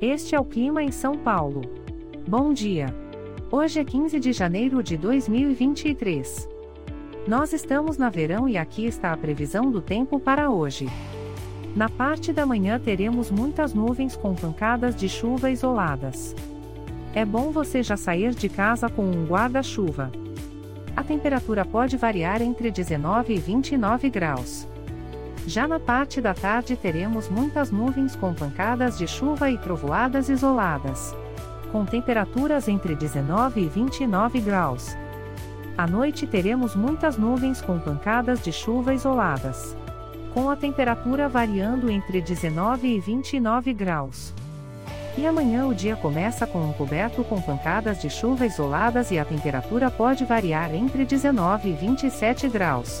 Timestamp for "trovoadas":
29.56-30.28